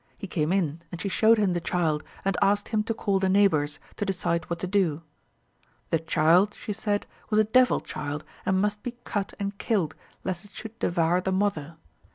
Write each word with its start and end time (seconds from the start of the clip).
He 0.17 0.25
came 0.25 0.51
in, 0.51 0.81
and 0.91 0.99
she 0.99 1.09
showed 1.09 1.37
him 1.37 1.53
the 1.53 1.61
child, 1.61 2.03
and 2.25 2.35
asked 2.41 2.69
him 2.69 2.81
to 2.85 2.93
call 2.95 3.19
the 3.19 3.29
neighbours, 3.29 3.77
to 3.97 4.03
decide 4.03 4.49
what 4.49 4.57
to 4.57 4.65
do. 4.65 5.03
The 5.91 5.99
child, 5.99 6.55
she 6.55 6.73
said, 6.73 7.05
was 7.29 7.37
a 7.37 7.43
devil 7.43 7.79
child, 7.81 8.23
and 8.43 8.59
must 8.59 8.81
be 8.81 8.95
cut 9.03 9.35
and 9.39 9.55
killed, 9.59 9.93
lest 10.23 10.43
it 10.43 10.49
should 10.53 10.79
devour 10.79 11.21
the 11.21 11.31
mother. 11.31 11.77